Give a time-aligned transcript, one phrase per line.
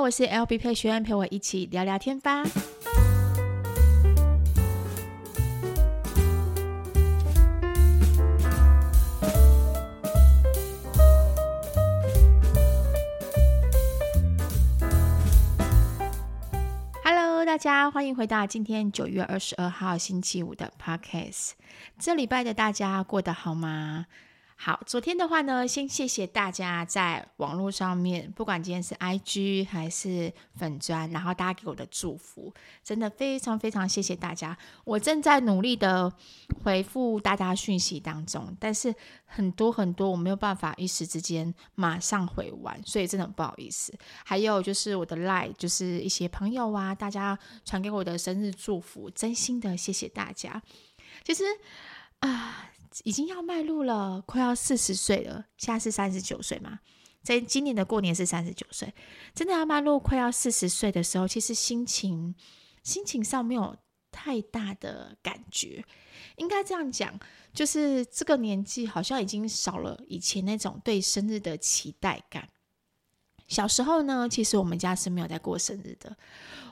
[0.00, 2.42] 我是 LB 佩萱，陪我一起聊聊天吧。
[17.04, 21.50] Hello，大家欢迎回到今天九月二十二号星期五的 Podcast。
[21.98, 24.06] 这礼拜的大家过得好吗？
[24.62, 32.52] 好，昨天的话呢，先谢谢大家在网络上面，不管今天是 IG 还是粉专，然后大家给我的祝福，
[32.84, 34.54] 真的非常非常谢谢大家。
[34.84, 36.12] 我正在努力的
[36.62, 38.94] 回复大家讯息当中，但是
[39.24, 43.98] 很多很多我没有办法一时之间马上回完，所以真的很不好意思。
[44.26, 50.60] 还有就是我的 Line，就是一些朋友啊，大家传给我的生日祝福，真心的谢谢大家。
[51.24, 51.44] 其实
[52.18, 52.66] 啊。
[53.04, 55.46] 已经要迈入了，快要四十岁了。
[55.56, 56.80] 现在是三十九岁嘛，
[57.22, 58.92] 在今年的过年是三十九岁，
[59.34, 62.34] 真的要迈入快要四十岁的时候，其实心情
[62.82, 63.76] 心情上没有
[64.10, 65.84] 太大的感觉。
[66.36, 67.18] 应该这样讲，
[67.52, 72.48] 就是这个年纪好像已经少了以前那种对生日的期待感。
[73.50, 76.16] 小时候呢，其实我们家是没有在过生日的。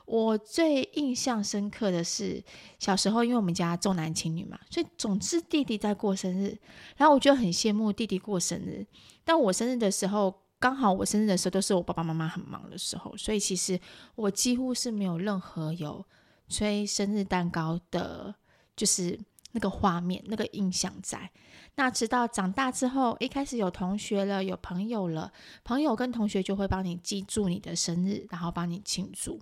[0.07, 2.43] 我最印象深刻的是
[2.79, 6.57] 小时候，因为我们家重男轻女嘛，所以总是弟弟在过生日，
[6.97, 8.87] 然后我就很羡慕弟弟过生日。
[9.23, 13.79] 但我生日的时候，刚好我生日的时候都是我爸爸妈妈很忙的时候，所以其实
[14.15, 16.03] 我几乎是没有任何有
[16.49, 18.35] 吹生日蛋糕的，
[18.77, 19.19] 就是
[19.53, 21.31] 那个画面、那个印象在。
[21.79, 29.41] 那直到长大之后，一开始有同学了，有朋友了，朋友跟同学就会帮你记住你的生日，然后帮你庆祝。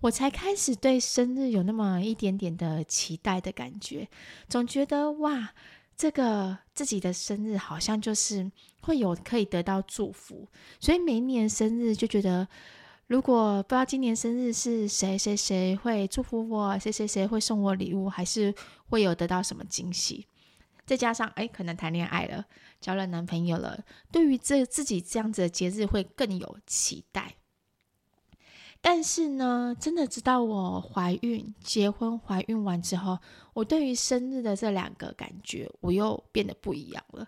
[0.00, 4.08] 我才开始对生日有那么一点点的期待的感觉，
[4.48, 5.52] 总觉得哇，
[5.96, 10.48] 这个自己的生日好像就是会有可以得到祝福，
[10.80, 12.48] 所以每一年生日就觉得，
[13.06, 18.52] 如果不知道今年生日是谁谁谁会祝福我，谁谁谁会送我礼物，还是
[18.88, 20.26] 会有得到什么惊喜，
[20.90, 22.44] 再加上哎，可能谈恋爱了，
[22.80, 27.36] 交了男朋友了，对于这自己这样子的节日会更有期待。
[28.80, 33.16] 但是呢，真的直到我怀孕、结婚、怀孕完之后，
[33.52, 37.24] 我对于生日的这两个感觉，我又变得不一样了。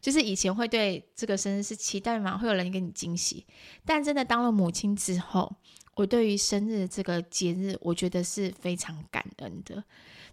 [0.00, 3.44] 就是以前会对这个生日是期待嘛，会有人给你惊喜。
[3.84, 5.54] 但真的当了母亲之后，
[5.96, 9.84] 我对于生日这个节日，我觉得是非常感恩的。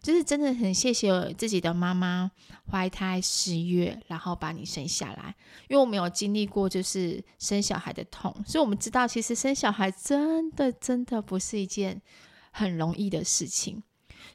[0.02, 2.32] 就是真的很谢谢自己的妈妈
[2.72, 5.36] 怀胎十月，然后把你生下来。
[5.68, 12.02] 因为我没有经历过就是生小孩的痛，所以我们知道其实生小孩真的真的不是一件
[12.52, 13.84] 很容易的事情。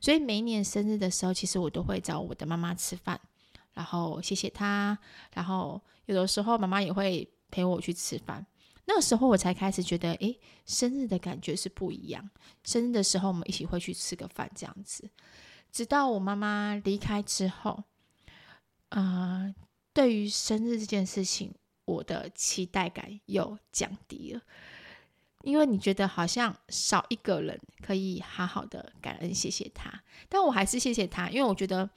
[0.00, 3.18] 所以每一年生日的时候，其实我都会找我的妈妈吃饭，
[3.72, 4.98] 然后谢谢她。
[5.32, 8.44] 然后有的时候妈妈也会陪我去吃饭。
[8.86, 12.28] 那个时候我才开始觉得，诶，生日的感觉是不一样。
[12.64, 15.08] 生日的时候我们一起会去吃个饭，这样子。
[15.74, 17.82] 直到我妈妈离开之后，
[18.90, 19.54] 啊、呃，
[19.92, 21.52] 对于生日这件事情，
[21.84, 24.40] 我的期待感又降低了。
[25.42, 31.90] 因为你觉得好像少一个人可以好好的感恩谢谢他，但我还是谢谢他，因为我觉得，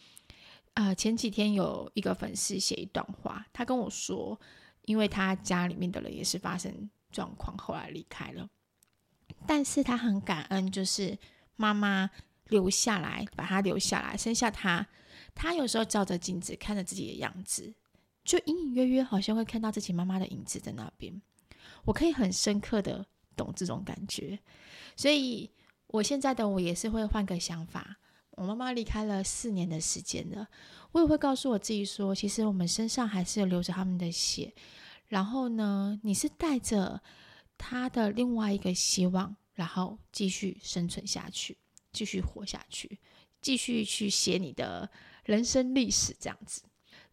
[0.73, 4.39] 呃，前几天有一个粉丝写一段话，他跟我说，
[4.85, 8.49] 因为他家里面的人也是发生状况，后来离开了，
[9.45, 11.19] 但是他很感恩，就是
[11.55, 12.09] 妈妈。
[12.49, 14.85] 留下来，把他留下来，生下他。
[15.35, 17.73] 他有时候照着镜子看着自己的样子，
[18.23, 21.21] 就隐隐约约好像会看到自己妈妈的影子在那边。
[21.85, 24.39] 我可以很深刻的懂这种感觉，
[24.95, 25.49] 所以
[25.87, 27.97] 我现在的我也是会换个想法。
[28.31, 30.47] 我妈妈离开了四年的时间了，
[30.91, 34.53] 我也会告诉我自己说，其实我们身上还是流着他们的血。
[35.07, 37.01] 然后呢，你是带着
[37.57, 41.57] 他的另外一个希望，然后继续生存下去。
[41.91, 42.99] 继续活下去，
[43.41, 44.89] 继续去写你的
[45.25, 46.61] 人生历史，这样子。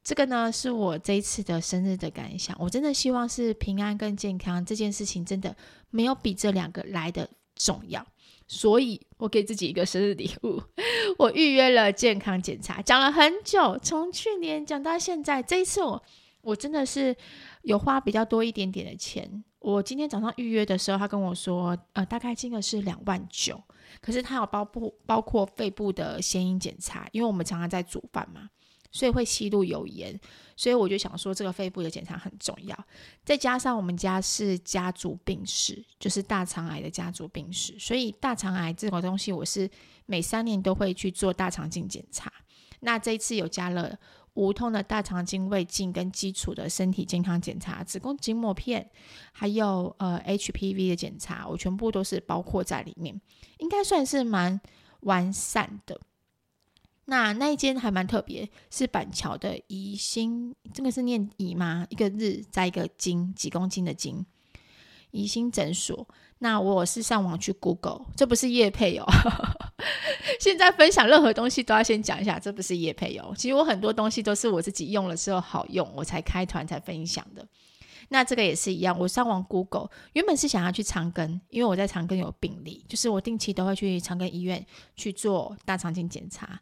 [0.02, 2.54] 这个呢，是我这一次的生日的感想。
[2.60, 5.56] 我真的希望是平安跟健康，这件事情真的
[5.88, 8.06] 没有比这两个来的重要。
[8.46, 10.62] 所以我给自己一个生日礼物，
[11.16, 15.42] 我预约了健康检查，讲了很久，从去年讲到现在。
[15.42, 16.02] 这一次我
[16.42, 17.16] 我真的是
[17.62, 19.42] 有花比较多一点点的钱。
[19.64, 23.58] 我今天早上预约的时候，他跟我说，呃，大概金额是两万九。
[24.02, 28.50] 可是它有包不包括肺部的显影检查，因为我们常常在煮饭嘛，
[28.92, 30.20] 所以会吸入油烟，
[30.54, 32.78] 所以我就想说这个肺部的检查很重要。
[33.24, 39.70] 再加上我们家是家族病史，就是大肠癌的家族病史，所以大肠癌这个东西我是
[40.04, 42.30] 每三年都会去做大肠镜检查。
[42.80, 43.98] 那这一次有加了
[44.34, 48.90] 无痛的大肠镜胃镜跟基础的身体健康检查、子宫颈膜片，
[49.32, 53.20] 还有呃 HPV 的检查，我全部都是包括在里面，
[53.58, 54.60] 应该算是蛮
[55.00, 56.00] 完善的。
[57.06, 61.86] 那那一间还蛮特别，是板桥的怡心，这个是念怡吗？
[61.90, 64.24] 一个日在一个斤，几公斤的斤，
[65.10, 66.08] 怡心诊所。
[66.44, 69.06] 那我是上网去 Google，这不是业配哦。
[70.38, 73.32] 现在分享任何东西都要先讲一下，这不是业配哦。
[73.34, 77.48] 其实我很多东西都是我自己用了之后好用，我才开团才分享的。
[78.10, 86.60] 那这个也是一样，我上网 Google，原本是想要去长庚，因为我在长庚有病历，就是我定期都会去长庚医院去做大肠镜检查。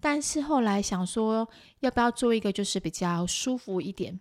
[0.00, 1.48] 但是后来想说，
[1.78, 4.18] 要不要做一个就是比较舒服一点，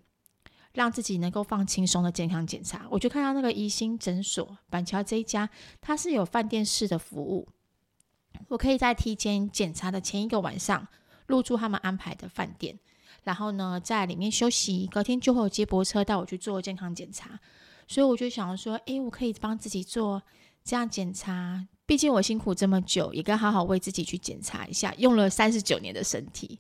[0.80, 2.88] 让自己能够放轻松的健康检查？
[2.90, 5.50] 我就看到那个宜心诊所板桥这一家，
[5.82, 7.50] 它是有饭店式的服务，
[8.48, 10.88] 我可以在提前检查的前一个晚上
[11.28, 12.80] 入住他们安排的饭店，
[13.26, 17.38] 然后呢在里面休息，隔天就会有接驳车带我去做健康检查。
[17.86, 20.24] 所以我就想说，诶，我可以帮自己做
[20.64, 21.68] 这样检查。
[21.90, 24.94] 毕竟我辛苦这么久，也该好好为自己去检查一下。
[25.00, 26.60] 用了三十九年的身体，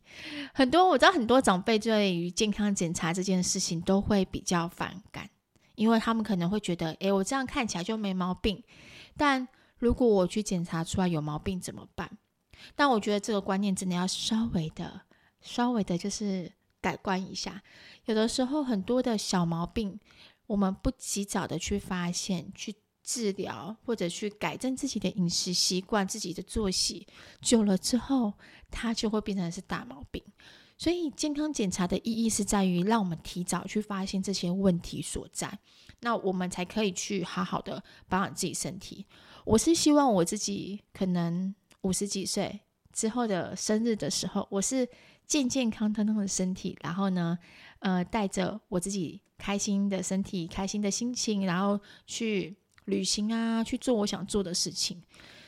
[0.55, 5.29] 很多我知道很多长辈对于健康检查这件事情都会比较反感，
[5.75, 8.63] 因为他们可能会觉得，诶，我这样看起来就没毛病。
[9.15, 9.47] 但
[9.77, 12.09] 如果我去检查出来有毛病怎么办？
[12.75, 15.01] 但我觉得这个观念真的要稍微的、
[15.41, 16.51] 稍微的，就是
[16.81, 17.61] 改观一下。
[18.05, 19.99] 有的时候很多的小毛病，
[20.47, 22.73] 我们不及早的去发现，去。
[23.09, 27.07] 治疗或者去改正自己的饮食习惯、自己的作息，
[27.41, 28.31] 久了之后，
[28.69, 30.23] 它就会变成是大毛病。
[30.77, 35.57] 所以，健康检查的意义是在于让我们提早去发现这些问题所在，
[36.01, 39.07] 那我们才可以去好好的保养自己身体。
[39.43, 42.59] 我是希望我自己可能五十几岁
[42.93, 44.87] 之后的生日的时候，我是
[45.25, 47.39] 健健康康的身体，然后呢，
[47.79, 52.55] 呃，带着我自己开心的身体、开心的心情，然后去。
[52.89, 55.01] 旅行啊，去做我想做的事情，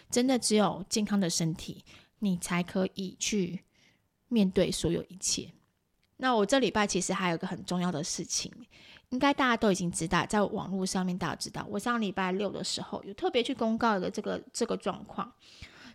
[0.09, 1.83] 真的只有健康的身体，
[2.19, 3.59] 你才可以去
[4.29, 5.51] 面对所有一切。
[6.17, 8.51] 那我这礼拜其实还有个很重要的事情，
[9.09, 15.33] 应该大家都已经知道，在网络上面大家知道，我上礼拜六的时候有特别去公告的这个这个状况，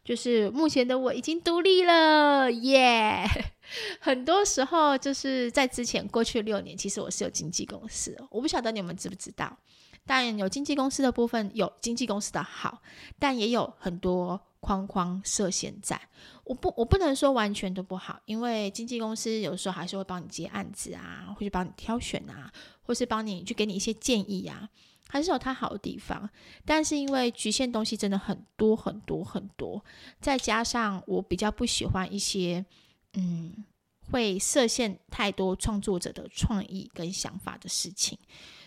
[0.05, 3.25] 就是目前的我已经独立了，耶、
[4.01, 9.57] 很多时候就是在之前过去六年，其实我是有经纪公司，我不晓得你们知不知道。
[10.07, 12.81] 但有经纪公司的部分，有经纪公司的好，
[13.19, 16.01] 但也有很多框框设限在。
[16.45, 24.69] 我不，我不能说完全都不好，因为经纪公司有时候还是会帮你接案子啊，或是帮你挑选啊，或是帮你去给你一些建议呀，
[25.09, 26.31] 还是有它好的地方。
[26.65, 29.85] 但是因为局限东西真的很多很多很多，
[30.21, 32.65] 再加上我比较不喜欢一些，
[33.15, 33.65] 嗯，
[34.13, 38.17] 会设限太多创作者的创意跟想法的事情。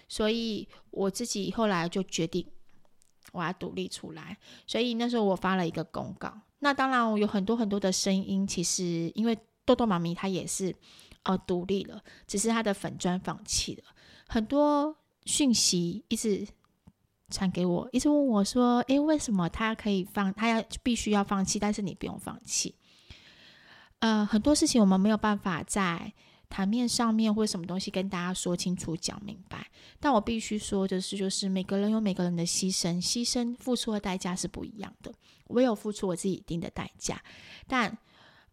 [0.09, 2.45] 所以我自己后来就决定，
[3.31, 4.35] 我要独立出来。
[4.65, 6.33] 所以那时候我发了一个公告。
[6.59, 8.45] 那当然，我有很多很多的声音。
[8.45, 10.75] 其实因为豆豆妈咪她也是
[11.23, 13.83] 呃独立了，只是她的粉砖放弃了。
[14.27, 16.45] 很多讯息一直
[17.29, 20.33] 传给我，一直问我说：“诶，为什么她可以放？
[20.33, 22.73] 她要必须要放弃，但是你不用放弃。”
[23.99, 26.13] 呃，很多事情我们没有办法在。
[26.49, 29.69] 台面上面或什么东西跟大家说清楚讲明白，
[29.99, 35.13] 但我必须说的是，就是每个人有每个人的牺牲，牺牲付出的代价是不一样的。
[35.45, 37.21] 我有付出我自己一定的代价，
[37.67, 37.95] 但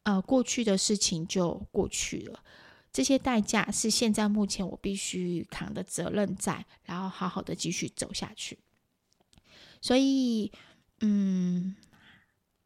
[0.03, 2.45] 呃过去的事情就过去了，
[2.93, 8.59] 这些代价是现在目前我必须扛的责任在，然后好好的继续走下去。
[9.81, 10.53] 所以，
[11.01, 11.75] 嗯。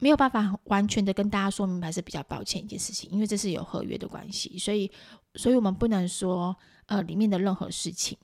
[0.03, 4.91] 没有办法完全的跟大家说明白是比较抱歉一件事情，因为这是有合约的关系，所以，
[5.35, 8.17] 所以我们不能说呃里面的任何事情。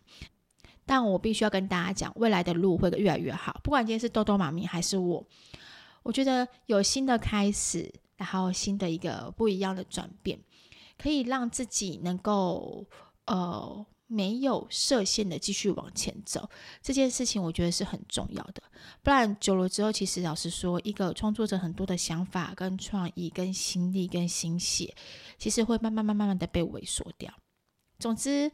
[0.86, 3.60] 但我必须要跟大家讲，未来的路会越来越好。
[3.64, 5.26] 不管今天是豆豆妈咪还是我，
[6.04, 10.40] 我觉得有新的开始，然后新的一个不一样的转变，
[10.98, 12.86] 可以让自己能够
[13.26, 13.86] 呃。
[14.08, 16.50] 没有设限的继续往前走，
[16.82, 18.64] 这件事情我觉得是很重要的。
[19.04, 24.96] 不然久了之后，其实老实说，一个创作者很多的想法、跟创意、跟心力、跟心血，
[25.38, 27.34] 其实会慢慢、慢慢、慢的被萎缩掉。
[28.00, 28.50] 总之，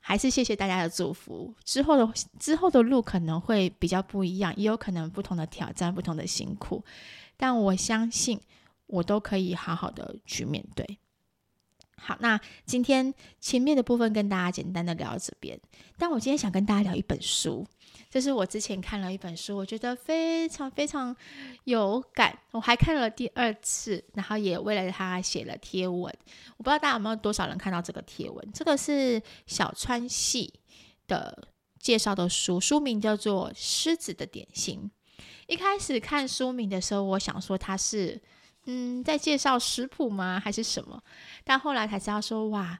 [0.00, 1.54] 还是谢谢大家的祝福。
[1.64, 6.84] 之后的之后的路可能会比较不一样，也有可能不同的挑战、不同的辛苦，
[7.36, 8.40] 但我相信
[8.86, 10.98] 我都可以好好的去面对。
[12.04, 15.56] 好，那今天前面的部分跟大家简单的聊到这边，
[15.96, 17.64] 但我今天想跟大家聊一本书，
[18.10, 21.14] 这是我之前看了一本书，我觉得非常非常
[21.62, 26.12] 有感，我还看了第二次，然后也为了它写了贴文。
[26.56, 30.52] 我不知道大家有没有多少人看到这个贴文，这个是小川系
[31.06, 31.46] 的
[31.78, 34.90] 介绍的书，书名叫做《狮子的点心》。
[35.46, 38.20] 一开始看书名的时候，我想说它是。
[38.64, 40.38] 嗯，在介绍食谱吗？
[40.38, 41.02] 还是什么？
[41.44, 42.78] 但后来才知道说，哇，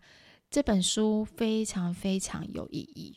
[0.50, 3.16] 这本书非常非常有意义。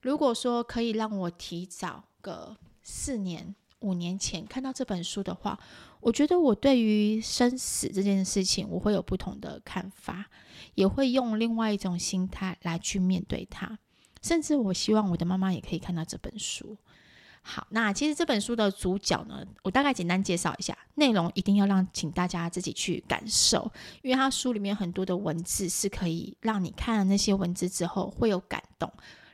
[0.00, 5.58] 如果说可以让我提早个四年、五年前看到这本书的话，
[6.00, 10.26] 我觉得我对于生死这件事情，我会有不同的看法，
[10.74, 13.78] 也会用另外一种心态来去面对它。
[14.20, 16.76] 甚至我希望我的妈妈也可以看到这本书。
[17.44, 23.68] 好，那其实这本书的主角呢，我大概简单介绍一下，内容一定要让请大家自己去感受，
[24.00, 28.90] 因为它书里面很多的文字是可以让你看了那些文字之后会有感动，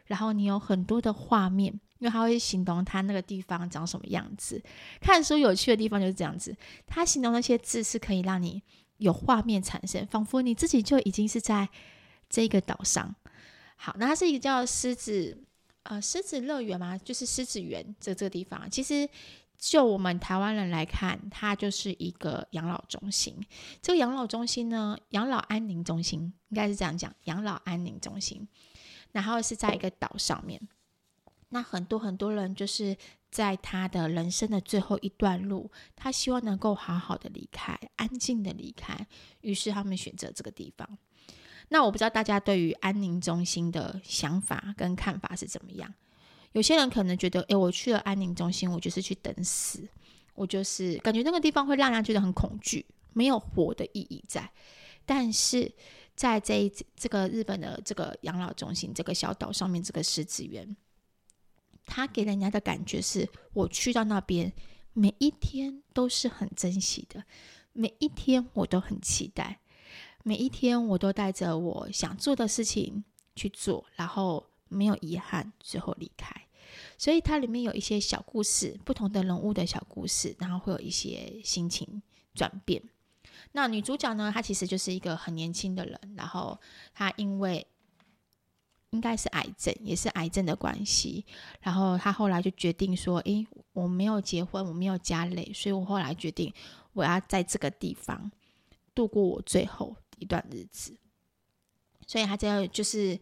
[0.07, 4.61] 然后你有很多的画面，因为它会形容它那个地方长什么样子。
[5.03, 8.63] 看书有趣的地方就是这样子，它形容那些字是可以让你
[8.97, 11.69] 有画面产生，仿佛你自己就已经是在
[12.31, 13.15] 这个岛上。
[13.77, 15.45] 好，那它是一个叫狮子。
[15.89, 18.71] 呃，狮子乐园嘛，就是狮子园这这个地方。
[18.71, 19.09] 其实，
[19.57, 23.35] 就我们台湾人来看，它就是一个养老中心。
[23.81, 28.47] 这个养老中心呢，养老安宁中心应该是这样讲，养老安宁中心。
[29.13, 30.61] 然后是在一个岛上面，
[31.49, 32.95] 那很多很多人就是
[33.31, 39.07] 在他的人生的最后一段路，他希望能够好好的离开，安静的离开，
[39.41, 40.99] 于是他们选择这个地方。
[41.69, 45.93] 那我不知道大家对于安宁中心的想法跟看法是怎么样？
[46.53, 49.87] 有些人可能觉得，诶，我去了安宁中心，我就是去等死，
[50.35, 54.51] 我就是感觉那个地方会让人觉得很恐惧，没有活的意义在。
[55.05, 55.71] 但是
[56.17, 60.75] 在这一这个日本的这个养老中心这个小岛上面，这个狮子园，
[61.85, 64.51] 他给人家的感觉是，我去到那边，
[64.95, 67.25] 每一天都是很珍惜的，
[67.75, 69.61] 每一天我都很期待。
[70.25, 76.35] 每一天，我都带着我想做的事情去做，然后没有遗憾，最后离开。
[76.99, 82.03] 所以它里面有一些小故事，不同的人物的小故事，然后会有一些心情
[82.35, 82.83] 转变。
[83.53, 86.61] 那女主角呢，她其实就是一个很年轻的人，然后
[86.93, 87.67] 她因为
[88.91, 91.25] 应该是癌症，也是癌症的关系，
[91.61, 96.53] 然后她后来就决定说：“诶，我没有结婚，我没有家累，所以我后来决定
[96.93, 98.31] 我要在这个地方
[98.95, 100.97] 度过我最后。”一段日子，
[102.07, 103.19] 所以他这样就是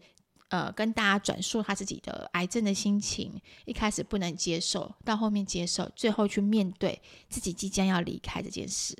[0.49, 3.41] 呃，跟大家转述他自己的癌症的心情。
[3.65, 8.97] 一开始不能接受，到后面接受，最后去面对自己即将要离开这件事。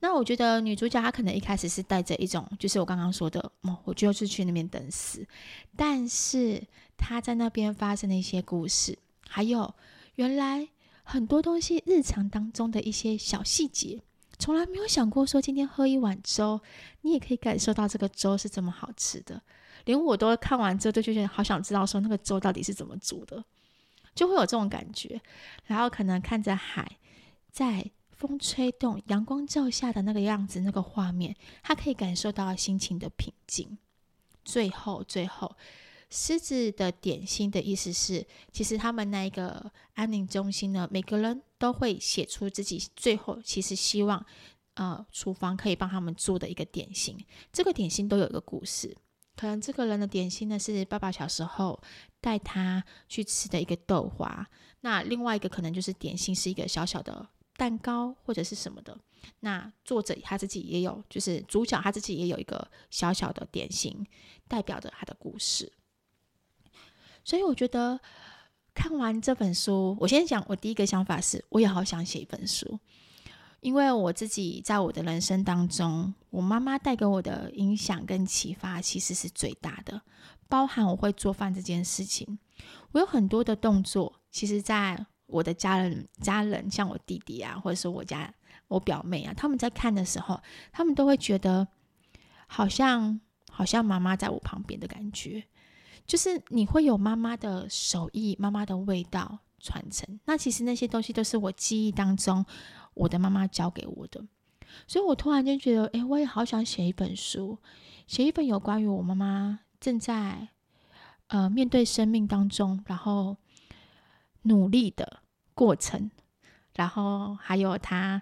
[0.00, 5.26] 那我觉得女主角她可能一开始是带着一种，就是我刚刚说的，哦，我就是去那边等死。
[5.74, 6.62] 但是
[6.98, 9.74] 她在那边发生的一些故事，还有
[10.16, 10.68] 原来
[11.04, 14.02] 很多东西日常当中的一些小细节。
[14.44, 16.60] 从来没有想过说今天喝一碗粥，
[17.00, 19.40] 你也可以感受到这个粥是这么好吃的。
[19.86, 23.42] 连我都看完之后，都觉得好想知道说那个粥到底是怎么煮的，
[24.14, 25.18] 就会有这种感觉。
[25.64, 26.98] 然后可能看着海
[27.50, 33.78] 在风吹动、阳光照下的那个样子，那个画面，他可以感受到心情的平静。
[34.44, 35.56] 最后，最后。
[36.10, 44.24] 狮子的点心的意思是，其实他们那一个安宁中心呢，每个人都会写出自己最后其实希望，
[44.74, 47.18] 呃，厨房可以帮他们做的一个点心。
[47.52, 48.96] 这个点心都有一个故事，
[49.36, 51.80] 可能这个人的点心呢是爸爸小时候
[52.20, 54.48] 带他去吃的一个豆花，
[54.80, 58.96] 那另外一个可能就是点心是一个小小的蛋糕或者是什么的。
[59.40, 64.06] 那作者他自己也有，就是主角他自己也有一个小小的点心，
[64.46, 65.72] 代表着他的故事。
[67.24, 67.98] 所以我觉得
[68.74, 72.78] 看完这本书，我先讲，我第一个想法是，我也好想写一本书，
[73.60, 80.02] 因为我自己在我的人生当中，我妈妈带给我的影响跟启发其实是最大的，
[80.48, 82.38] 包含我会做饭这件事情，
[82.92, 88.34] 我有很多的动作，其实在我的家人家人，像我弟弟啊，或者是我家
[88.68, 90.38] 我表妹啊，他们在看的时候，
[90.72, 91.66] 他们都会觉得
[92.46, 95.44] 好像好像妈妈在我旁边的感觉。
[96.06, 100.20] 就是你会有妈妈的手艺、妈妈的味道传承。
[100.26, 102.44] 那其实那些东西都是我记忆当中
[102.94, 104.24] 我的妈妈教给我的。
[104.86, 107.58] 所以我突然间觉得，诶，我也好想写一本书，
[108.06, 110.48] 写一本有关于我妈妈正在
[111.28, 113.36] 呃面对生命当中，然后
[114.42, 115.20] 努力的
[115.54, 116.10] 过程，
[116.74, 118.20] 然后还有她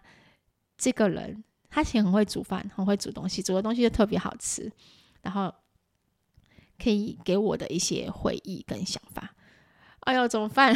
[0.76, 4.70] 这个人他其实很会煮饭，很会煮东西，煮的东西就特别好吃，
[5.22, 5.52] 然后
[6.82, 9.34] 可以给我的一些回忆跟想法。
[10.00, 10.74] 哎呦，怎么办？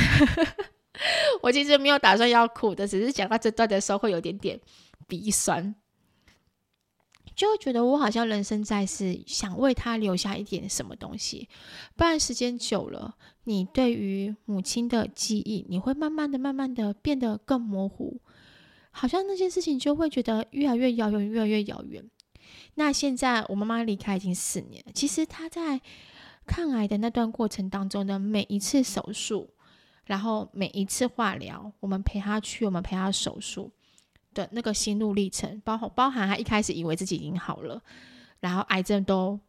[1.42, 4.60] 我其实没有打算要哭的，只是讲到这段的时候会有点点
[5.08, 5.75] 鼻酸。
[7.34, 11.50] 就会觉得我好像人生在世，想为他留下一点什么东西，
[11.94, 18.22] 不然时间久了，你对于母亲的记忆，你会慢慢的、慢慢的变得更模糊，
[18.90, 22.08] 好像那些事情就会觉得越来越遥远，越来越遥远。
[22.74, 25.80] 那现在我妈妈离开已经四年，其实她在
[26.46, 29.50] 抗癌的那段过程当中的每一次手术，
[30.04, 33.70] 然后每一次化疗，我们陪她去，我们陪她手术。
[34.34, 37.82] 的那个心路历程，包括包含她一开始以为自己已经好了，
[38.40, 39.40] 然后癌症都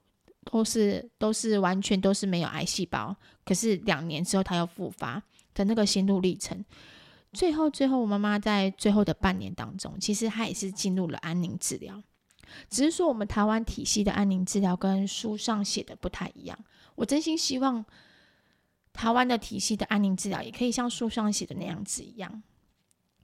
[0.45, 3.13] 都是都是完全都是没有癌细胞，
[3.43, 5.21] 可是两年之后她又复发
[5.53, 6.63] 的那个心路历程，
[7.33, 12.01] 最后最后我妈妈在最后的半年当中，其实她也是进入了安宁治疗，
[12.69, 16.57] 只是说我们台湾体系的安宁治疗跟书上写的不太一样，
[16.95, 17.85] 我真心希望
[18.93, 22.43] 台湾的体系的安宁治疗也可以像书上写的那样子一样。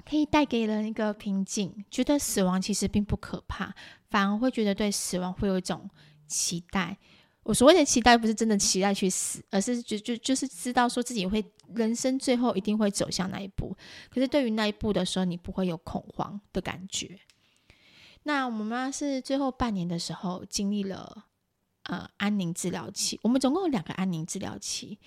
[0.06, 3.74] 可以带给人一个平静，觉得死亡其实并不可怕，
[4.10, 5.90] 反而会觉得对死亡会有一种
[6.28, 6.98] 期待。
[7.44, 11.42] 我所谓的期待，不是真的期待去死，而是就就就是知道说自己会
[11.74, 13.74] 人生最后一定会走向那一步。
[14.10, 17.18] 可是对于那一步的时候，你不会有恐慌的感觉。
[18.24, 21.26] 那我们妈是最后半年的时候经历了
[21.84, 25.00] 呃安宁治疗期，我们总共有两个安宁治疗期。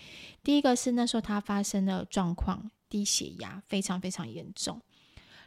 [0.43, 2.71] 第一个是那时候她发生了状况。
[2.89, 4.81] 低血压非常非常严重，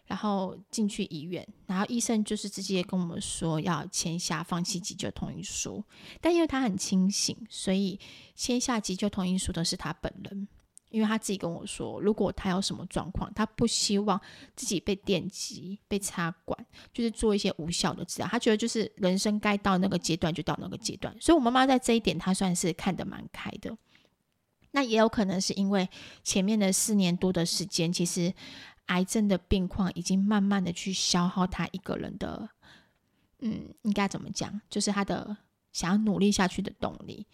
[0.08, 5.82] 然后进去医院，然后医生就是直接跟我们说要签下放弃急救同意书。
[6.20, 7.98] 但因为她很清醒，所以
[8.36, 10.50] 签下急救同意书的是她本人。
[10.90, 14.20] 因为他自己跟我说，如果他有什么状况，他不希望
[14.56, 18.28] 自己被电击、被插管，就是做一些无效的治疗。
[18.28, 21.16] 他觉得就是人生该到那个阶段就到那个阶段。
[21.22, 23.78] 所以我妈妈在这一点，她算是看得蛮开的。
[24.72, 25.88] 那也有可能是因为
[26.24, 28.34] 前面的四年多的时间，其实
[28.88, 32.50] 癌症的病况已经慢慢的去消耗他一个人的，
[33.40, 34.60] 嗯，应该怎么讲？
[34.70, 35.38] 就是他的
[35.72, 37.28] 想要努力下去的动力。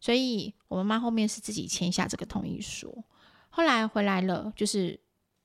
[0.00, 3.04] 所以我妈妈后面是自己签下这个同意书，
[3.48, 4.98] 后来回来了，就是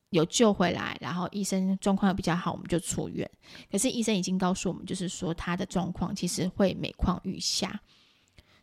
[0.10, 3.30] 有救回来，然后医生状况比较好，我们就出院。
[3.72, 7.80] 可是医生已经告诉我们，就是说他的状况其实会每况愈下。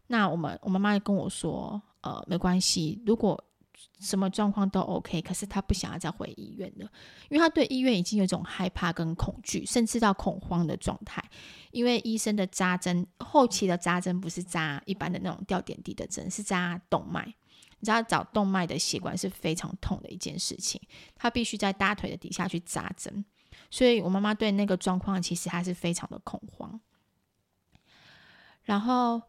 [0.07, 1.81] 那我们我妈妈跟我说。
[2.05, 3.41] 呃，没关系，如果
[4.01, 6.91] 什么状况都 OK，可是他不想要再回医院了，
[7.29, 11.23] 因为他对医院已经有一种害怕跟恐惧，甚至到恐慌的状态。
[11.71, 17.25] 因为医生的扎针，后期的扎针不是扎一般的那种吊点滴的针，是扎动脉。
[17.79, 20.81] 你知道找动脉的血管是非常痛的一件事情，
[21.15, 23.25] 他必须在大腿的底下去扎针，
[23.71, 26.81] 所以我妈妈对那个状况其实还是非常的恐慌。
[28.63, 29.23] 然后。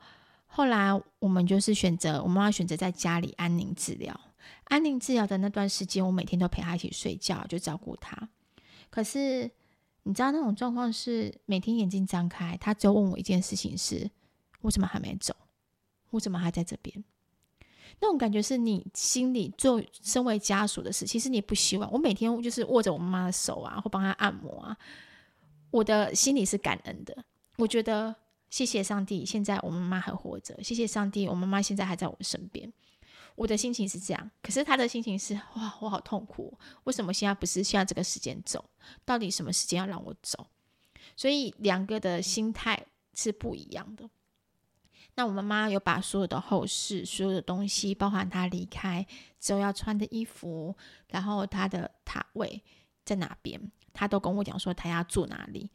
[0.55, 4.15] 后来我们就是选择，我妈妈选择在家里安宁治疗。
[4.65, 8.29] 安宁治疗的那段时间，我每天都陪他一起睡觉，就照顾他。
[8.89, 9.49] 可是
[10.03, 14.11] 你知道那种状况是，每天眼睛张开，他只有问我一件事情是：是
[14.61, 15.35] 我怎么还没走？
[16.11, 17.03] 我怎么还在这边？
[17.99, 21.91] 那种感觉是你心里做身为家属的事，其实你不希望。
[21.91, 24.77] 我每天就是握着我妈妈的手啊，或帮她按摩啊，
[25.71, 27.25] 我的心里是感恩的。
[27.57, 28.15] 我觉得。
[28.53, 30.55] 谢谢上帝，现在我妈妈还活着。
[30.61, 32.71] 谢谢上帝，我妈妈现在还在我身边。
[33.35, 36.57] 我的心情是这样，可是他的心情是：哇，我好痛苦。
[36.83, 38.63] 为什么现在不是现在这个时间走？
[39.05, 40.47] 到底什么时间要让我走？
[41.15, 44.09] 所以两个的心态是不一样的。
[45.15, 49.05] 那我妈妈有把所有的后事、所有的东西，包含她离开
[49.39, 50.75] 之后要穿的衣服，
[51.07, 52.63] 然后她的塔位
[53.05, 55.69] 在哪边，她都跟我讲说她要住哪里。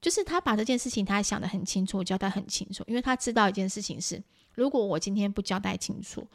[0.00, 4.20] 就是他把这件事情他想得很清楚，交代很清楚，因为他知道一件事情是，
[4.52, 6.26] 如果我今天不交代清楚，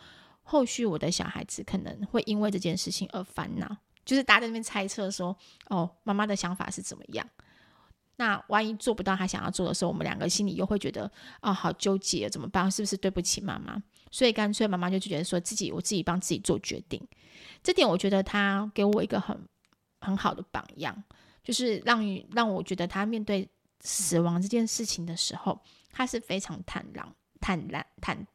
[0.47, 3.77] 后续我的小孩子可能会因为这件事情而烦恼。
[4.05, 5.37] 就是大家在那边猜测说，
[5.69, 7.27] 哦，妈妈的想法是怎么样？
[8.15, 12.71] 那万一做不到他想要做的时候，我们两个心里又会觉得，哦，好纠结，怎么办？
[12.71, 13.81] 是不是对不起妈妈？
[14.09, 17.05] 所以干脆妈妈就觉得说自己，我自己帮自己做决定。
[17.61, 19.37] 这点我觉得他给我一个很
[19.99, 21.03] 很好的榜样，
[21.43, 23.47] 就是让让我觉得他面对。
[23.81, 28.27] 死亡这件事情的时候，他是非常坦然、坦然、坦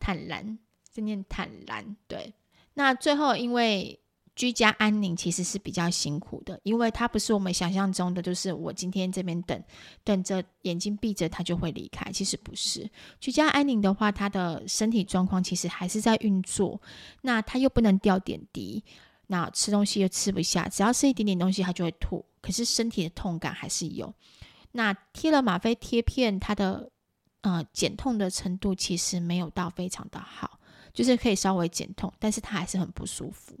[0.00, 0.58] 坦然，
[0.96, 1.94] 这念坦然。
[2.08, 2.32] 对，
[2.72, 4.00] 那最后因为
[4.34, 9.62] 居家安宁其实是比较辛苦的，因为他不是我们想象中的，就是我今天这边等
[10.02, 12.10] 等着，眼睛闭着他就会离开。
[12.10, 16.80] 其实不是，居家安宁的话，他的身体状况其实还是在运作，
[17.20, 18.82] 那他又不能吊点滴，
[19.26, 24.14] 那吃东西又吃不下，只要吃一点点东西他就会吐，可是身体的痛感还是有。
[24.72, 26.90] 那贴了吗啡贴片，它的
[27.40, 30.55] 呃减痛的程度其实没有到非常的好，
[30.96, 33.54] 就是可以稍微减痛，但是他还是很不舒服。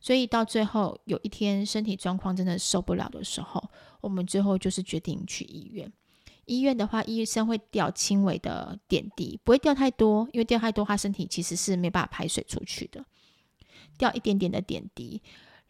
[0.00, 3.60] 所以到最后有一天身体状况真的受不了的时候，
[4.00, 5.92] 我们最后就是决定去医院。
[6.44, 13.04] 医院的话，医生会吊轻微的点滴，不会吊太多，因为吊太多，他身体其实是没办法排水出去的。
[13.98, 15.20] 吊一点点的点滴，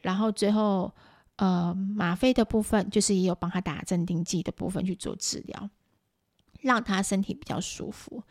[0.00, 0.92] 然后最后
[1.36, 5.70] 呃吗啡的部分，就是也有帮他打镇定剂的部分去做治疗，
[6.60, 8.22] 让他身体比较舒服。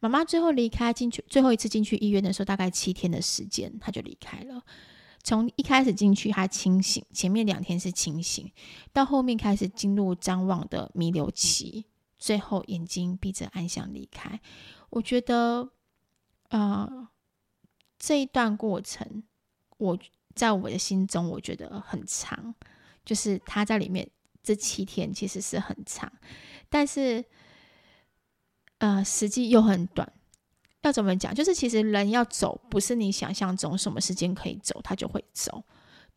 [0.00, 4.62] 妈妈最后离开进去，最后一次进去医院的时候，大概七天的时间，他就离开了。
[5.24, 8.50] 从一开始进去，他清醒，前面两天是清醒，
[8.92, 11.84] 到后面开始进入张望的弥留期，
[12.18, 14.40] 最后眼睛闭着安详离开。
[14.90, 15.70] 我觉得，
[16.48, 17.08] 呃，
[17.98, 19.22] 这一段过程，
[19.78, 19.96] 我
[20.34, 22.52] 在我的心中，我觉得很长，
[23.04, 24.10] 就是他在里面
[24.42, 26.12] 这七天其实是很长，
[26.68, 27.24] 但是，
[28.82, 30.12] 呃，实际又很短。
[30.80, 31.32] 要怎么讲？
[31.32, 35.62] 就是其实人要走，不是你想象中什么时间可以走，他就会走。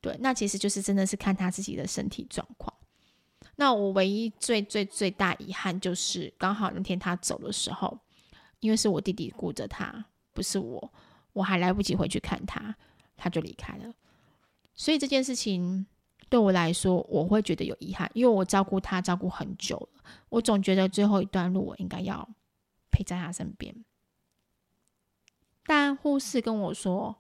[0.02, 2.74] 对，那其实就是真的是看他自己的身体状况。
[3.58, 8.00] 那我唯一最最最大遗憾就是，刚好那天他走的时候，
[8.62, 10.92] 因为是我弟弟顾着他，不是我，
[11.34, 12.76] 我还来不及回去看他，
[13.16, 13.94] 他就离开了。
[14.74, 15.86] 所以这件事情
[16.30, 22.28] 对我来说，我会觉得有遗憾，因为我照顾他照顾很久了，我总觉得最后一段路我应该要
[22.96, 23.76] 陪在他身边。
[25.66, 27.16] 但护士跟我说，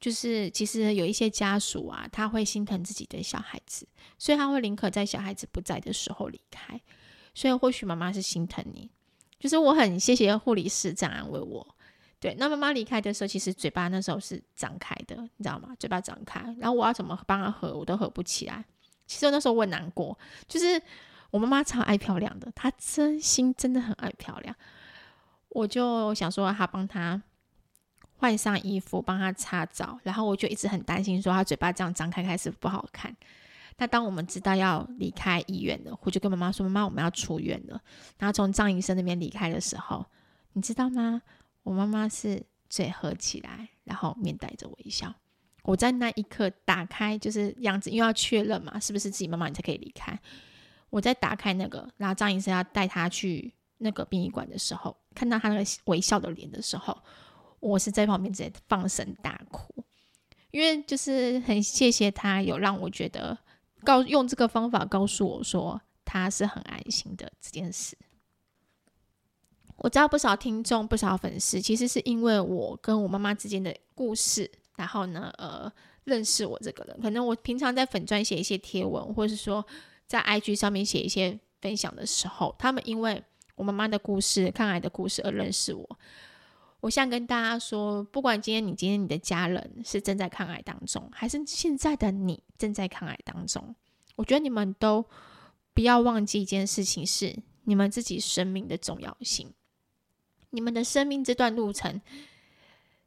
[0.00, 3.86] 就是其实有一些家属啊，他会心疼自己的小孩子，
[4.18, 6.80] 所以他会宁可在小孩子不在的时候离开。
[7.34, 8.90] 所以或许妈妈是心疼你，
[9.38, 11.76] 就是我很谢谢护理师这样安慰我。
[12.18, 15.76] 对，那妈妈离开的时候，其实嘴巴那时候是张开的，你知道吗？
[15.78, 18.64] 嘴巴张开，然后我要怎么帮她合，我都合不起来。
[19.06, 20.82] 其实我那时候我很难过，就是
[21.30, 24.56] 我妈妈超爱漂亮的，她真心真的很爱漂亮。
[25.58, 27.22] 我就想说，他帮她。
[28.20, 33.16] 换上衣服，帮他擦澡，然后我就一直很担心，说他嘴巴这样张开开是不好看。
[33.76, 37.80] 那当我们知道要离开医院了，我就跟妈妈说：“妈妈，我们要出院了。”
[38.18, 40.04] 然后从张医生那边离开的时候，
[40.54, 41.22] 你知道吗？
[41.62, 45.14] 我妈妈是嘴合起来，然后面带着微笑。
[45.62, 50.18] 我在那一刻打开，就是样子，因为要确认嘛，是不是自己妈妈你才可以离开。
[50.90, 56.96] 我在打开那个，然后张医生要带他去那个殡仪馆的时候，看到他那个微笑的脸的时候。
[57.60, 59.82] 我是在旁边直接放声大哭，
[60.52, 63.36] 因为就是很谢谢他有让我觉得
[63.82, 67.98] 告用这个方法告诉我说他是很安心的这件事。
[69.78, 75.68] 我知道不少听众、不少粉丝，其实是因为我跟我妈妈之间的故事，然后呢，呃，
[76.04, 77.00] 认识我这个人。
[77.00, 79.66] 可能我平常在粉专写一些贴文，或是说
[80.06, 83.20] 在 IG 上面写一些分享的时候，他们因为
[83.58, 85.98] 我妈妈的故事、抗癌的故事而认识我。
[86.80, 93.74] 我想跟大家说，不管今天你今天你的家人是正在抗癌当中，还是现在的你正在抗癌当中，
[94.14, 95.04] 我觉得你们都
[95.74, 99.52] 不要忘记一件事情，是你们自己生命的重要性。
[100.50, 102.00] 你们的生命这段路程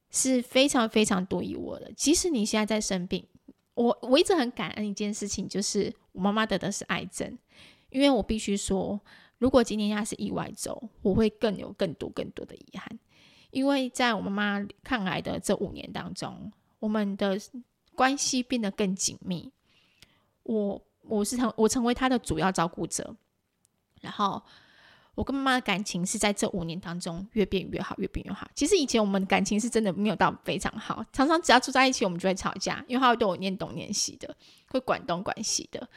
[0.09, 1.93] 是非常非常独一无二的。
[1.93, 3.25] 即使你现在在生病，
[3.73, 7.37] 我我一直很感恩一件事情，就是我妈妈得的是癌症，
[7.89, 8.99] 因为我必须说，
[9.41, 12.87] 如果今天她是意外走，我会更有更多更多的遗憾。
[13.49, 17.41] 因为在我妈妈抗癌的这五年当中，我们的
[17.95, 19.51] 关系变得更紧密。
[20.43, 23.15] 我我是成我成为她的主要照顾者，
[23.99, 24.39] 然后
[25.15, 28.47] 我跟妈妈的感情是在这五年当中越变越好，越变越好。
[28.53, 35.89] 其实以前我们感情是真的没有到非常好，常常只要住在一起，我们就会吵架，因为她会对我念东念西的，会管东管西的。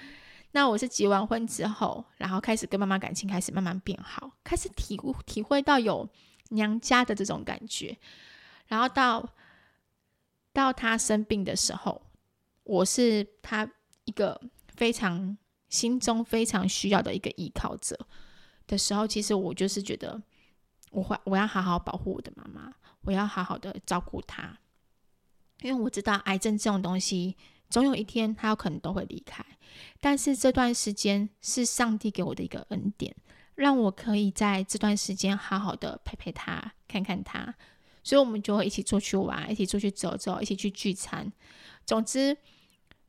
[0.55, 6.09] 那我是结完婚之后，然后开始跟妈妈感情开始慢慢变好，开始体体会到有。
[6.51, 7.97] 娘家的这种感觉，
[8.67, 9.27] 然后到
[10.53, 12.01] 到他生病的时候，
[12.63, 13.69] 我是他
[14.05, 14.39] 一个
[14.77, 15.37] 非常
[15.71, 17.99] 心中非常需要的一个依靠者
[18.67, 20.23] 的时候，其实我就是觉得
[20.91, 24.57] 我会我要好好保护我的妈妈，我要好好的照顾她，
[25.63, 27.37] 因为我知道癌症这种东西，
[27.71, 29.45] 总有一天他有可能都会离开，
[30.01, 33.15] 但是这段时间是上帝给我的一个恩典。
[33.57, 37.55] 让我可以在这段时间好好的陪陪他，看看他，
[38.03, 41.33] 所以我们就会一起出去玩，一起出去走走，一起去聚餐。
[41.87, 42.37] 总之，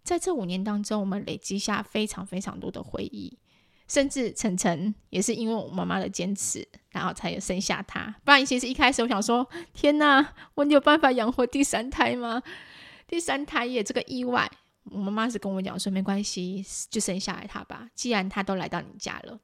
[0.04, 3.40] 在这五年当中，我们累积下非常非常多的回忆，
[3.88, 8.14] 甚至晨晨也是因为我妈妈的坚持，然后才有生下他。
[8.24, 12.44] 不然，其实一开始我想说，天哪，我有办法养活第三胎吗？
[13.16, 14.52] 第三胎也这个意外，
[14.92, 17.90] 我妈妈是跟我讲说，没关系，就生下来他吧。
[17.96, 19.40] 既然他都来到你家了，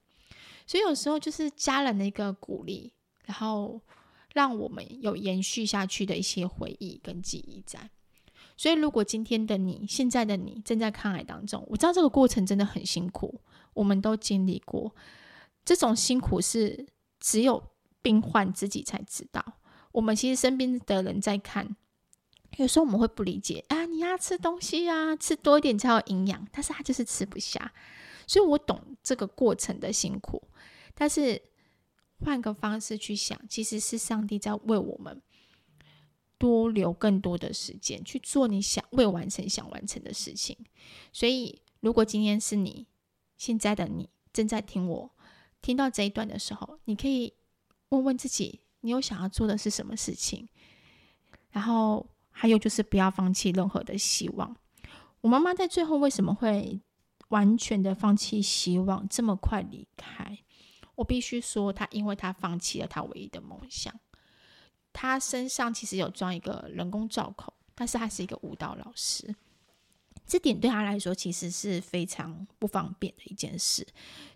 [0.67, 2.91] 所以有时候就是家人的一个鼓励，
[3.23, 3.79] 然后
[4.33, 7.89] 让我们有延续下去的一些回忆跟记忆在。
[8.57, 13.39] 所以，如果今天的你，现在的你正在抗癌当中，我知道这个过程真的很辛苦，
[13.73, 14.93] 我们都经历过。
[15.63, 16.85] 这种辛苦是
[17.21, 17.63] 只有
[18.01, 19.41] 病患自己才知道。
[19.93, 21.77] 我们其实身边的人在看。
[22.57, 27.73] 有时候我们会不理解啊，你要吃东西啊，吃多一点才有营养，但是他就是吃不下，
[28.27, 30.43] 所以我懂这个过程的辛苦，
[30.93, 31.41] 但是
[32.19, 35.21] 换个方式去想，其实是上帝在为我们
[36.37, 40.57] 多留更多的时间去做你想未完成、想完成的事情。
[41.13, 42.85] 所以，如果今天是你
[43.37, 45.09] 现在的你正在听我
[45.61, 47.33] 听到这一段的时候，你可以
[47.89, 50.49] 问问自己，你有想要做的是什么事情，
[51.51, 52.05] 然后。
[52.31, 54.55] 还有就是不要放弃任何的希望。
[55.21, 56.79] 我妈妈在最后为什么会
[57.27, 60.39] 完全的放弃希望，这么快离开？
[60.95, 63.93] 我必须说，她因为她放弃了她唯一的梦想。
[64.91, 69.35] 她身上其实有装一个人工造口，但是她是一个舞蹈老师。
[70.31, 73.85] 这点对他来说其实是非常不方便的一件事，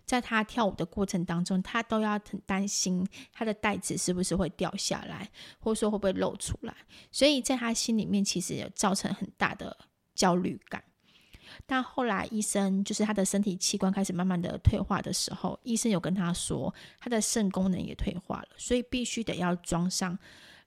[0.04, 6.76] 在他跳舞的过程当中，他都要很担心他的带子是不是会掉下来，或者说会不会露出来，
[7.10, 9.74] 所以在他心里面其实也造成很大的
[10.14, 10.84] 焦虑感。
[11.64, 20.18] 但后来医生就是他的身体器官开始慢慢的退化的时候，医生有跟他说他的肾功能也退化了，所以必须得要装上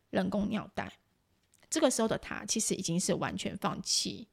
[0.09, 0.91] 人工尿袋。
[1.69, 4.27] 这个时候的他其实已经是完全放弃。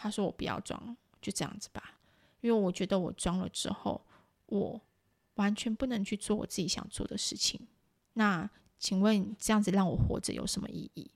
[0.00, 1.98] 他说：“我不要装，就这样子吧，
[2.40, 4.00] 因为我觉得我装了之后，
[4.46, 4.80] 我
[5.34, 7.60] 完全不能去做我自己想做的事情。
[8.12, 11.10] 那请问这样子让我活着有什么意义？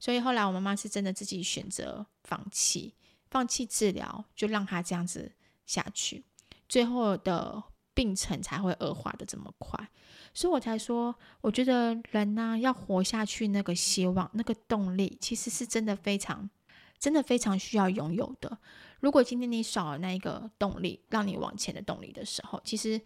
[0.00, 2.94] 所以后来我妈妈是真的自己选择放弃，
[3.30, 5.30] 放弃治疗，就让他这样子
[5.64, 6.24] 下去，
[6.68, 7.62] 最后的
[7.94, 9.88] 病程才会恶化的这么快。
[10.34, 16.50] 所以我才说，我觉得人呢，要活下去，那个希望，那个动力，其实是真的非常。”
[16.98, 18.58] 真的非常需要拥有的。
[19.00, 23.00] 如果今天你少了那一个动力，让你往前的动力的时候，其实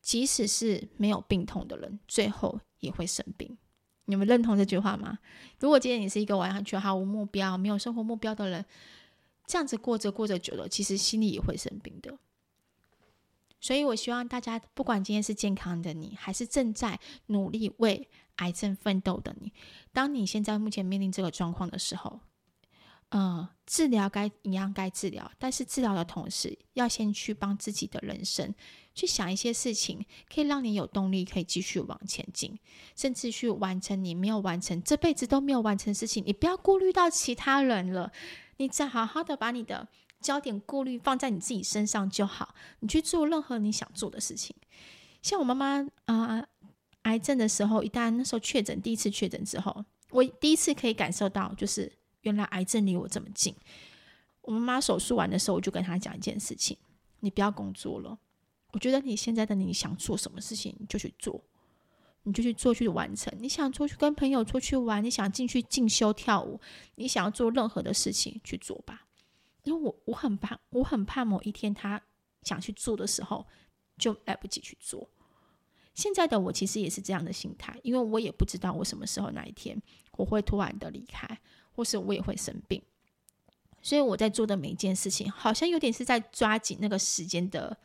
[0.00, 3.56] 即使是没有病痛的人，最后也会生病。
[4.06, 5.18] 你们认同这句话吗？
[5.58, 8.64] 如果今天你是一个完全毫无目标、没有生活目标的人，
[9.46, 12.16] 这样子过着过着久了，其实心里也会生病的。
[13.60, 19.52] 所以我希望大家，不管今天是健康的你，还是正在努力为癌症奋斗的你，
[19.92, 22.20] 当你现在目前面临这个状况的时候，
[23.10, 28.52] 嗯，治疗该一样该治疗，但是治疗的同时，要先去帮自己的人生
[28.96, 32.58] 去想一些事情，可以让你有动力，可以继续往前进，
[32.96, 36.22] 甚至去完成你没有完成这辈子都没有完成的事情。
[36.26, 38.10] 你不要顾虑到其他人了，
[38.56, 39.86] 你再好好的把你的
[40.20, 42.56] 焦点顾虑放在你自己身上就好。
[42.80, 44.56] 你去做任何你想做的事情。
[45.22, 46.44] 像我妈妈啊，
[47.02, 51.92] 癌症的时候，一旦那时候确诊，第一次确诊之后，我第一次可以感受到就是。
[52.26, 53.54] 原来癌症离我这么近。
[54.42, 56.76] 我妈妈手术完的时候，我就跟她讲一件事情：
[57.20, 58.18] 你不要工作了。
[58.72, 61.40] 我觉得你现在的你想做什么事情，你就去做，
[62.24, 63.32] 你就去做去完成。
[63.38, 66.60] 你想出去跟朋友出去玩，你想进去进修跳舞，
[66.96, 69.06] 你想要做任何的事情去做吧。
[69.62, 72.02] 因为我我很怕，我很怕某一天他
[72.42, 73.46] 想去做的时候
[73.96, 75.08] 就来不及去做。
[75.94, 79.80] 现在的我其实也是这样的心态，因为我也不知道我什么时候哪一天
[80.12, 81.40] 我会突然的离开。
[81.76, 82.82] 或是我也会生病，
[83.82, 87.76] 所以我在做的每一件事情，好像有点是在抓紧那个时间的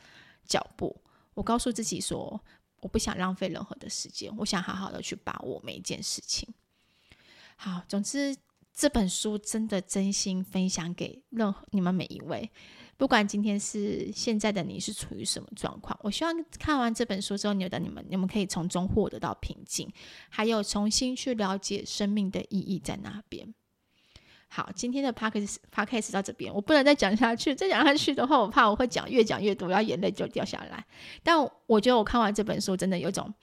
[0.45, 0.95] 脚步。
[1.33, 2.41] 我告诉自己说，
[2.79, 6.47] 我不想浪费任何的时间，我想好好的去把握每一件事情。
[7.57, 8.35] 好，总之
[8.73, 12.49] 这本书真的真心分享给任何你们每一位，
[12.97, 19.91] 不管今天是现在的你是处于什么状况，我希望看完这本书之后，你的你们你们可以从中获得到平静，
[20.29, 23.53] 还有重新去了解生命的意义在哪边。
[24.53, 27.55] 好，今天的 podcast podcast 到这边，我不能再讲下去。
[27.55, 30.85] 再讲下去的话，我怕我会讲越讲越多，然后眼泪就掉下来。
[31.23, 31.37] 但
[31.67, 33.33] 我觉得我看完这本书，真的有种，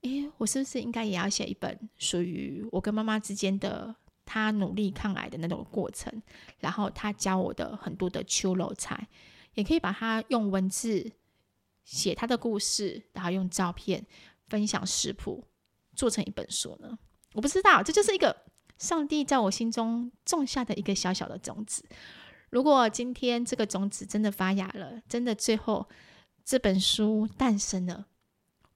[0.00, 6.12] 诶，我是不是应该也要写一本属于我跟妈妈之间的，她努力抗癌的那种过程，
[6.58, 9.06] 然后她教我的很多的秋楼菜，
[9.54, 11.08] 也可以把它用文字
[11.84, 14.04] 写她的故事，然后用照片
[14.48, 15.44] 分享食谱，
[15.94, 16.98] 做成一本书呢？
[17.34, 18.36] 我不知道，这就是一个。
[18.78, 21.84] 上帝在我心中种下的一个小小的种子，
[22.50, 25.88] 如果今天这个种子真的发芽了，真的最后
[26.44, 28.06] 这本书诞生了，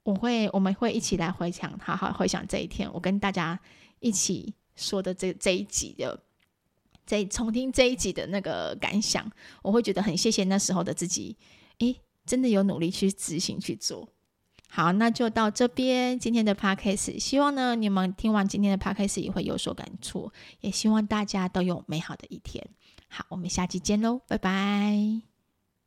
[0.03, 3.59] 我会我们会一起来回想，好好回想这一天，我跟大家
[3.99, 6.23] 一起说的这这一集的
[7.05, 11.37] 在重听这一集的那个感想，我会觉得很谢谢那时候的自己，
[11.79, 14.10] 诶，真的有努力去执行去做。
[14.73, 20.31] 好，那就到这边今天的 podcast，希望呢你们听完今天的 podcast 也会有所感触，
[20.61, 22.65] 也希望大家都有美好的一天。
[23.09, 25.30] 好，我们下期见喽，拜拜。